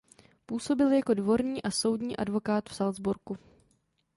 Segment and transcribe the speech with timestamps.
[0.45, 3.37] Působil jako dvorní a soudní advokát v Salzburgu.